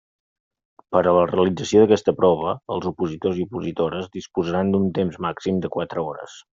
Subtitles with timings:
[0.95, 5.77] Per a la realització d'aquesta prova, els opositors i opositores disposaran d'un temps màxim de
[5.79, 6.45] quatre hores.